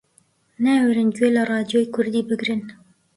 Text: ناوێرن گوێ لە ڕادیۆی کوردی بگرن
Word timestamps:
ناوێرن 0.63 1.09
گوێ 1.15 1.29
لە 1.35 1.43
ڕادیۆی 1.49 1.91
کوردی 1.93 2.21
بگرن 2.29 2.61